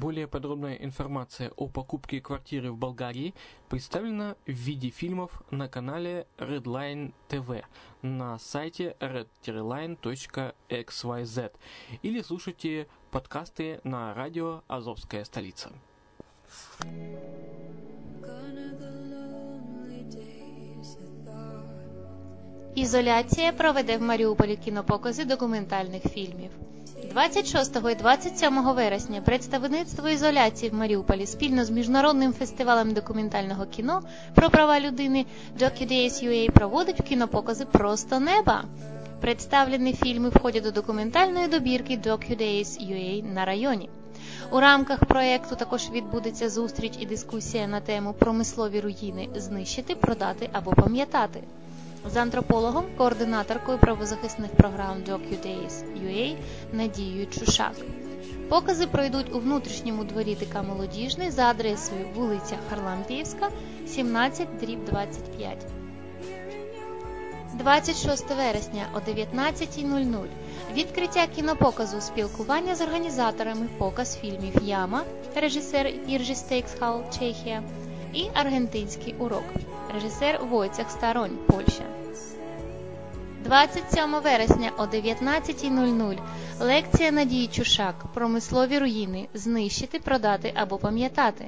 Более 0.00 0.26
подробная 0.26 0.74
информация 0.76 1.52
о 1.56 1.68
покупке 1.68 2.22
квартиры 2.22 2.72
в 2.72 2.78
Болгарии 2.78 3.34
представлена 3.68 4.34
в 4.46 4.50
виде 4.50 4.88
фильмов 4.88 5.42
на 5.50 5.68
канале 5.68 6.26
Redline 6.38 7.12
TV 7.28 7.64
на 8.00 8.38
сайте 8.38 8.96
red-line.xyz 8.98 11.52
или 12.02 12.22
слушайте 12.22 12.88
подкасты 13.10 13.82
на 13.84 14.14
радио 14.14 14.62
«Азовская 14.68 15.26
столица». 15.26 15.70
Ізоляція 22.74 23.52
проведе 23.52 23.96
в 23.96 24.02
Маріуполі 24.02 24.56
кінопокази 24.56 25.24
документальних 25.24 26.02
фільмів. 26.02 26.50
26 27.10 27.76
і 27.90 27.94
27 27.94 28.62
вересня 28.62 29.20
представництво 29.20 30.08
ізоляції 30.08 30.70
в 30.70 30.74
Маріуполі 30.74 31.26
спільно 31.26 31.64
з 31.64 31.70
міжнародним 31.70 32.32
фестивалем 32.32 32.92
документального 32.92 33.66
кіно 33.66 34.02
про 34.34 34.50
права 34.50 34.80
людини 34.80 35.26
DocuDays.ua 35.60 36.50
проводить 36.50 37.02
кінопокази 37.08 37.64
Просто 37.64 38.20
неба. 38.20 38.64
Представлені 39.20 39.92
фільми 39.92 40.28
входять 40.28 40.62
до 40.62 40.70
документальної 40.70 41.48
добірки 41.48 41.96
DocuDays.ua 41.96 43.32
на 43.34 43.44
районі. 43.44 43.88
У 44.52 44.60
рамках 44.60 45.04
проєкту 45.04 45.56
також 45.56 45.90
відбудеться 45.90 46.48
зустріч 46.48 46.92
і 47.00 47.06
дискусія 47.06 47.66
на 47.66 47.80
тему 47.80 48.14
промислові 48.18 48.80
руїни 48.80 49.28
знищити, 49.36 49.94
продати 49.94 50.48
або 50.52 50.70
пам'ятати 50.70 51.42
з 52.04 52.16
антропологом, 52.16 52.84
координаторкою 52.96 53.78
правозахисних 53.78 54.50
програм 54.50 54.96
DocuDays.ua 55.08 56.36
Надією 56.72 57.26
Чушак. 57.26 57.72
Покази 58.48 58.86
пройдуть 58.86 59.34
у 59.34 59.38
внутрішньому 59.38 60.04
дворі 60.04 60.34
ТК 60.34 60.62
Молодіжний 60.62 61.30
за 61.30 61.42
адресою 61.42 62.06
вулиця 62.14 62.56
Харлампіївська, 62.70 63.50
17 63.86 64.48
25. 64.84 65.66
26 67.54 68.30
вересня 68.30 68.86
о 68.94 68.98
19.00 68.98 70.26
відкриття 70.74 71.26
кінопоказу 71.26 72.00
спілкування 72.00 72.74
з 72.74 72.80
організаторами 72.80 73.68
показ 73.78 74.18
фільмів 74.18 74.54
Яма, 74.62 75.02
режисер 75.36 75.92
Іржі 76.08 76.34
Стейксхал, 76.34 77.02
Чехія 77.18 77.62
і 78.12 78.24
Аргентинський 78.34 79.14
урок, 79.18 79.44
режисер 79.94 80.40
Войцех 80.50 80.90
Старонь, 80.90 81.38
Польща. 81.46 81.84
27 83.44 84.20
вересня 84.24 84.72
о 84.78 84.82
19.00 84.82 86.18
лекція 86.60 87.10
Надії 87.10 87.46
Чушак 87.46 87.94
Промислові 88.14 88.78
руїни 88.78 89.28
знищити, 89.34 89.98
продати 89.98 90.52
або 90.54 90.78
пам'ятати. 90.78 91.44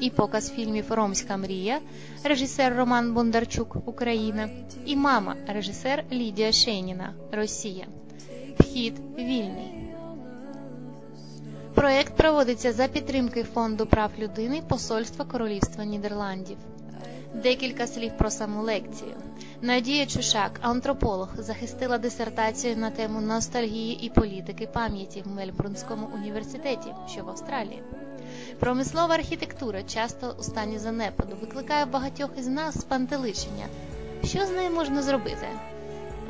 І 0.00 0.10
показ 0.10 0.52
фільмів 0.52 0.84
Ромська 0.88 1.36
мрія, 1.36 1.78
режисер 2.24 2.76
Роман 2.76 3.14
Бондарчук, 3.14 3.76
Україна, 3.88 4.48
і 4.86 4.96
Мама, 4.96 5.36
режисер 5.46 6.04
Лідія 6.12 6.52
Шейніна, 6.52 7.14
Росія. 7.32 7.86
Вхід 8.58 8.94
вільний. 9.18 9.79
Проект 11.80 12.16
проводиться 12.16 12.72
за 12.72 12.88
підтримки 12.88 13.42
Фонду 13.42 13.86
прав 13.86 14.10
людини 14.18 14.62
Посольства 14.68 15.24
Королівства 15.24 15.84
Нідерландів. 15.84 16.56
Декілька 17.34 17.86
слів 17.86 18.12
про 18.18 18.30
саму 18.30 18.62
лекцію. 18.62 19.14
Надія 19.62 20.06
Чушак, 20.06 20.58
антрополог, 20.62 21.28
захистила 21.38 21.98
дисертацію 21.98 22.76
на 22.76 22.90
тему 22.90 23.20
ностальгії 23.20 24.06
і 24.06 24.10
політики 24.10 24.66
пам'яті 24.66 25.22
в 25.22 25.28
Мельбурнському 25.28 26.08
університеті, 26.14 26.94
що 27.08 27.24
в 27.24 27.28
Австралії. 27.28 27.82
Промислова 28.58 29.14
архітектура 29.14 29.82
часто 29.82 30.36
у 30.38 30.42
стані 30.42 30.78
занепаду 30.78 31.36
викликає 31.40 31.84
багатьох 31.84 32.30
із 32.38 32.46
нас 32.48 32.80
спантеличення. 32.80 33.66
Що 34.24 34.46
з 34.46 34.50
нею 34.50 34.70
можна 34.70 35.02
зробити? 35.02 35.48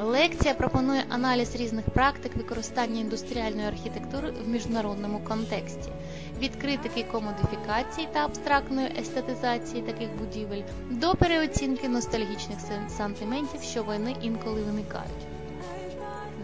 Лекція 0.02 0.55
пропонує 0.55 1.05
аналіз 1.08 1.56
різних 1.56 1.85
практик 1.85 2.37
використання 2.37 3.00
індустріальної 3.00 3.69
архітектури 3.69 4.31
в 4.31 4.49
міжнародному 4.49 5.20
контексті, 5.29 5.91
від 6.38 6.56
критики 6.56 7.05
комодифікації 7.12 8.08
та 8.12 8.25
абстрактної 8.25 8.88
естетизації 8.99 9.82
таких 9.82 10.08
будівель 10.19 10.62
до 10.91 11.14
переоцінки 11.14 11.88
ностальгічних 11.88 12.58
сантиментів, 12.88 13.62
що 13.62 13.82
вони 13.82 14.17
інколи 14.23 14.62
виникають. 14.62 15.26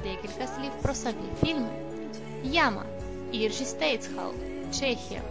Декілька 0.03 0.47
слів 0.47 0.73
про 0.83 0.95
самі 0.95 1.29
фільми. 1.45 1.69
Яма 2.45 2.83
Іржі 3.33 3.65
Стейтсхал, 3.65 4.33
Чехія, 4.73 5.23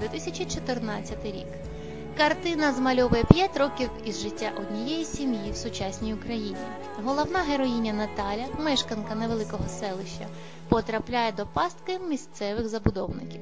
2014 0.00 1.24
рік. 1.24 1.73
Картина 2.16 2.72
змальовує 2.72 3.24
5 3.24 3.56
років 3.56 3.90
із 4.04 4.20
життя 4.20 4.52
однієї 4.56 5.04
сім'ї 5.04 5.50
в 5.50 5.56
сучасній 5.56 6.14
Україні. 6.14 6.56
Головна 7.04 7.38
героїня 7.38 7.92
Наталя, 7.92 8.46
мешканка 8.64 9.14
невеликого 9.14 9.68
селища, 9.68 10.26
потрапляє 10.68 11.32
до 11.32 11.46
пастки 11.46 11.98
місцевих 12.08 12.68
забудовників. 12.68 13.40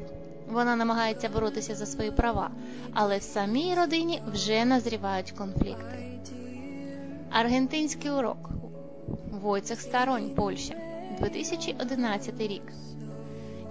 Вона 0.48 0.76
намагається 0.76 1.28
боротися 1.28 1.74
за 1.74 1.86
свої 1.86 2.10
права, 2.10 2.50
але 2.94 3.18
в 3.18 3.22
самій 3.22 3.74
родині 3.74 4.22
вже 4.32 4.64
назрівають 4.64 5.30
конфлікти. 5.30 6.20
Аргентинський 7.30 8.10
урок 8.10 8.50
Войцех 9.30 9.80
Старонь, 9.80 10.30
Польща, 10.30 10.74
2011 11.20 12.40
рік. 12.40 12.62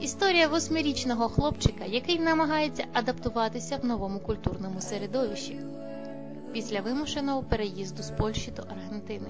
Історія 0.01 0.47
восьмирічного 0.47 1.29
хлопчика, 1.29 1.85
який 1.85 2.19
намагається 2.19 2.85
адаптуватися 2.93 3.77
в 3.77 3.85
новому 3.85 4.19
культурному 4.19 4.81
середовищі 4.81 5.59
після 6.53 6.81
вимушеного 6.81 7.43
переїзду 7.43 8.03
з 8.03 8.09
Польщі 8.09 8.51
до 8.51 8.61
Аргентини. 8.61 9.27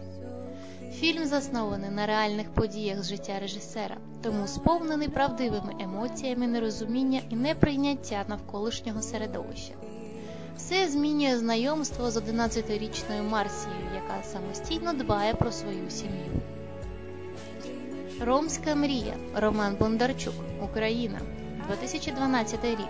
Фільм 0.94 1.25
заснований 1.25 1.89
на 1.89 2.06
реальних 2.06 2.53
подіях 2.53 3.03
з 3.03 3.09
життя 3.09 3.39
режисера, 3.39 3.97
тому 4.23 4.47
сповнений 4.47 5.07
правдивими 5.07 5.73
емоціями 5.79 6.47
нерозуміння 6.47 7.21
і 7.29 7.35
неприйняття 7.35 8.25
навколишнього 8.27 9.01
середовища. 9.01 9.74
Все 10.57 10.88
змінює 10.88 11.38
знайомство 11.38 12.12
з 12.12 12.17
11-річною 12.17 13.29
Марсією, 13.29 13.85
яка 13.95 14.24
самостійно 14.24 14.94
дбає 14.94 15.33
про 15.33 15.51
свою 15.51 15.89
сім'ю. 15.89 16.41
Ромська 18.25 18.75
мрія 18.75 19.13
Роман 19.35 19.75
Бондарчук 19.79 20.33
Україна 20.63 21.19
2012 21.68 22.65
рік. 22.65 22.88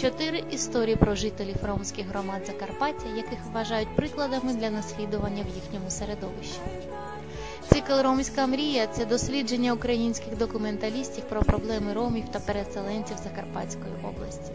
Чотири 0.00 0.44
історії 0.50 0.96
про 0.96 1.14
жителів 1.14 1.56
ромських 1.62 2.06
громад 2.06 2.46
Закарпаття, 2.46 3.08
яких 3.16 3.38
вважають 3.52 3.96
прикладами 3.96 4.54
для 4.54 4.70
наслідування 4.70 5.42
в 5.42 5.54
їхньому 5.54 5.90
середовищі. 5.90 6.58
Цикл 7.68 8.00
Ромська 8.02 8.46
мрія 8.46 8.86
це 8.86 9.04
дослідження 9.04 9.72
українських 9.72 10.36
документалістів 10.36 11.24
про 11.24 11.42
проблеми 11.42 11.92
ромів 11.92 12.28
та 12.28 12.40
переселенців 12.40 13.16
Закарпатської 13.24 13.92
області. 14.04 14.52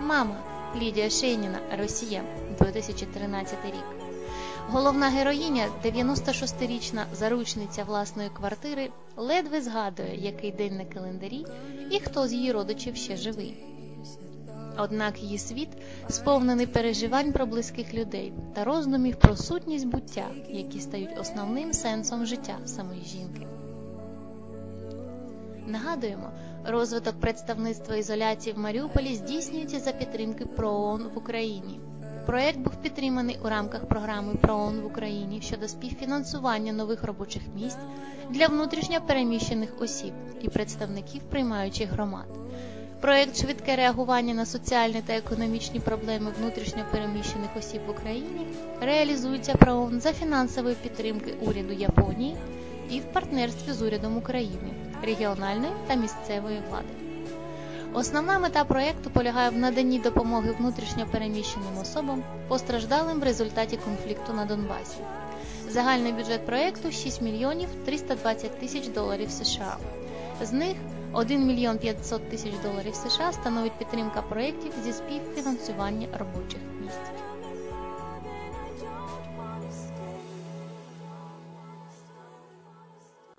Мама 0.00 0.36
Лідія 0.80 1.10
Шейніна 1.10 1.58
Росія 1.78 2.22
2013 2.58 3.54
рік. 3.64 4.01
Головна 4.68 5.08
героїня, 5.08 5.68
96-річна 5.84 7.04
заручниця 7.12 7.84
власної 7.84 8.28
квартири, 8.28 8.90
ледве 9.16 9.60
згадує, 9.60 10.16
який 10.16 10.52
день 10.52 10.76
на 10.76 10.84
календарі 10.84 11.46
і 11.90 12.00
хто 12.00 12.26
з 12.26 12.32
її 12.32 12.52
родичів 12.52 12.96
ще 12.96 13.16
живий. 13.16 13.64
Однак 14.78 15.22
її 15.22 15.38
світ 15.38 15.68
сповнений 16.08 16.66
переживань 16.66 17.32
про 17.32 17.46
близьких 17.46 17.94
людей 17.94 18.32
та 18.54 18.64
роздумів 18.64 19.16
про 19.16 19.36
сутність 19.36 19.86
буття, 19.86 20.26
які 20.48 20.80
стають 20.80 21.18
основним 21.20 21.72
сенсом 21.72 22.26
життя 22.26 22.58
самої 22.64 23.04
жінки. 23.04 23.46
Нагадуємо, 25.66 26.30
розвиток 26.66 27.20
представництва 27.20 27.96
ізоляції 27.96 28.54
в 28.54 28.58
Маріуполі 28.58 29.14
здійснюється 29.14 29.80
за 29.80 29.92
підтримки 29.92 30.46
ПРООН 30.46 31.10
в 31.14 31.18
Україні. 31.18 31.80
Проект 32.26 32.58
був 32.58 32.72
підтриманий 32.82 33.38
у 33.44 33.48
рамках 33.48 33.84
програми 33.86 34.34
ПРООН 34.34 34.80
в 34.80 34.86
Україні 34.86 35.40
щодо 35.40 35.68
співфінансування 35.68 36.72
нових 36.72 37.04
робочих 37.04 37.42
місць 37.54 37.78
для 38.30 38.46
внутрішньо 38.46 39.00
переміщених 39.06 39.80
осіб 39.80 40.12
і 40.42 40.48
представників 40.48 41.22
приймаючих 41.22 41.90
громад. 41.90 42.26
Проект 43.00 43.36
швидке 43.36 43.76
реагування 43.76 44.34
на 44.34 44.46
соціальні 44.46 45.02
та 45.06 45.12
економічні 45.12 45.80
проблеми 45.80 46.32
внутрішньо 46.38 46.84
переміщених 46.90 47.56
осіб 47.58 47.80
в 47.86 47.90
Україні 47.90 48.46
реалізується 48.80 49.54
ПРООН 49.54 50.00
за 50.00 50.12
фінансової 50.12 50.74
підтримки 50.74 51.34
уряду 51.40 51.72
Японії 51.72 52.36
і 52.90 53.00
в 53.00 53.04
партнерстві 53.04 53.72
з 53.72 53.82
урядом 53.82 54.16
України, 54.16 54.74
регіональної 55.02 55.72
та 55.86 55.94
місцевої 55.94 56.62
влади. 56.70 57.01
Основна 57.94 58.38
мета 58.38 58.64
проєкту 58.64 59.10
полягає 59.10 59.50
в 59.50 59.56
наданні 59.56 59.98
допомоги 59.98 60.52
внутрішньо 60.58 61.06
переміщеним 61.06 61.78
особам, 61.80 62.22
постраждалим 62.48 63.20
в 63.20 63.22
результаті 63.22 63.76
конфлікту 63.76 64.32
на 64.32 64.44
Донбасі. 64.44 64.98
Загальний 65.68 66.12
бюджет 66.12 66.46
проєкту 66.46 66.92
6 66.92 67.22
мільйонів 67.22 67.68
320 67.84 68.60
тисяч 68.60 68.88
доларів 68.88 69.30
США. 69.30 69.76
З 70.42 70.52
них 70.52 70.76
1 71.12 71.46
мільйон 71.46 71.78
500 71.78 72.30
тисяч 72.30 72.52
доларів 72.62 72.94
США 72.94 73.32
становить 73.32 73.78
підтримка 73.78 74.22
проєктів 74.22 74.72
зі 74.84 74.92
співфінансування 74.92 76.08
робочих 76.18 76.60